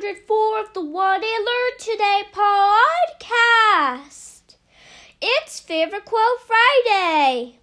204 0.00 0.60
of 0.60 0.72
the 0.72 0.80
What 0.80 1.20
I 1.22 1.38
Learned 1.38 1.78
Today 1.78 2.22
podcast. 3.70 4.56
It's 5.22 5.60
Favorite 5.60 6.04
Quote 6.04 6.40
Friday. 6.44 7.58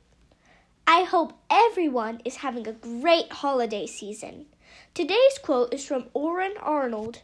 I 0.88 1.04
hope 1.04 1.34
everyone 1.50 2.22
is 2.24 2.38
having 2.38 2.66
a 2.66 2.72
great 2.72 3.34
holiday 3.34 3.86
season. 3.86 4.46
Today's 4.94 5.40
quote 5.44 5.74
is 5.74 5.86
from 5.86 6.06
Oren 6.14 6.54
Arnold. 6.62 7.22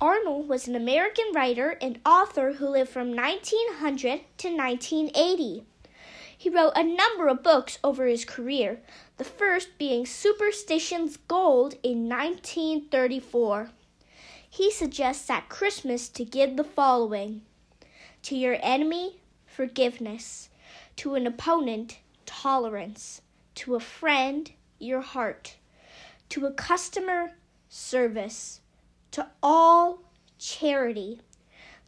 Arnold 0.00 0.48
was 0.48 0.66
an 0.66 0.74
American 0.74 1.26
writer 1.32 1.78
and 1.80 2.00
author 2.04 2.54
who 2.54 2.68
lived 2.68 2.90
from 2.90 3.14
1900 3.14 4.22
to 4.38 4.48
1980. 4.48 5.62
He 6.36 6.50
wrote 6.50 6.72
a 6.74 6.82
number 6.82 7.28
of 7.28 7.44
books 7.44 7.78
over 7.84 8.06
his 8.06 8.24
career, 8.24 8.80
the 9.18 9.24
first 9.24 9.78
being 9.78 10.04
Superstition's 10.04 11.16
Gold 11.16 11.74
in 11.84 12.08
1934. 12.08 13.70
He 14.50 14.70
suggests 14.70 15.28
at 15.30 15.48
Christmas 15.48 16.08
to 16.10 16.24
give 16.24 16.56
the 16.56 16.64
following 16.64 17.42
To 18.22 18.36
your 18.36 18.58
enemy, 18.62 19.20
forgiveness. 19.46 20.48
To 20.96 21.14
an 21.14 21.26
opponent, 21.26 21.98
tolerance. 22.26 23.20
To 23.56 23.74
a 23.74 23.80
friend, 23.80 24.50
your 24.78 25.00
heart. 25.00 25.56
To 26.30 26.46
a 26.46 26.52
customer, 26.52 27.32
service. 27.68 28.60
To 29.12 29.28
all, 29.42 30.00
charity. 30.38 31.20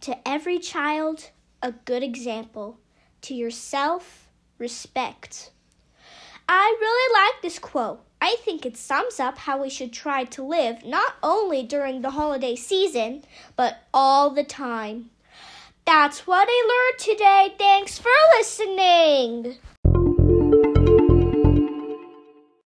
To 0.02 0.16
every 0.28 0.58
child, 0.58 1.30
a 1.62 1.72
good 1.72 2.02
example. 2.02 2.78
To 3.22 3.34
yourself, 3.34 4.28
respect. 4.58 5.50
I 6.48 6.76
really 6.80 7.14
like 7.14 7.42
this 7.42 7.58
quote. 7.58 8.04
I 8.30 8.36
think 8.44 8.64
it 8.64 8.76
sums 8.76 9.18
up 9.18 9.38
how 9.38 9.60
we 9.60 9.68
should 9.68 9.92
try 9.92 10.22
to 10.22 10.44
live 10.44 10.84
not 10.84 11.16
only 11.20 11.64
during 11.64 12.00
the 12.00 12.12
holiday 12.12 12.54
season, 12.54 13.24
but 13.56 13.82
all 13.92 14.30
the 14.30 14.44
time. 14.44 15.10
That's 15.84 16.28
what 16.28 16.46
I 16.48 16.68
learned 16.70 17.00
today. 17.00 17.54
Thanks 17.58 17.98
for 17.98 18.12
listening. 18.38 19.56